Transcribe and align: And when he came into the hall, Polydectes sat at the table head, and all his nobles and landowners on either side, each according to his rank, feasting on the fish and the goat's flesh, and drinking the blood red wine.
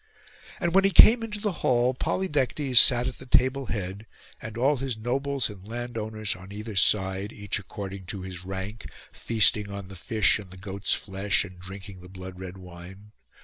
And 0.59 0.73
when 0.73 0.83
he 0.83 0.89
came 0.89 1.21
into 1.21 1.39
the 1.39 1.51
hall, 1.61 1.93
Polydectes 1.93 2.79
sat 2.79 3.05
at 3.07 3.19
the 3.19 3.27
table 3.27 3.67
head, 3.67 4.07
and 4.41 4.57
all 4.57 4.77
his 4.77 4.97
nobles 4.97 5.47
and 5.47 5.63
landowners 5.63 6.35
on 6.35 6.51
either 6.51 6.75
side, 6.75 7.31
each 7.31 7.59
according 7.59 8.07
to 8.07 8.23
his 8.23 8.43
rank, 8.43 8.91
feasting 9.11 9.69
on 9.69 9.89
the 9.89 9.95
fish 9.95 10.39
and 10.39 10.49
the 10.49 10.57
goat's 10.57 10.95
flesh, 10.95 11.45
and 11.45 11.59
drinking 11.59 11.99
the 11.99 12.09
blood 12.09 12.39
red 12.39 12.57
wine. 12.57 13.11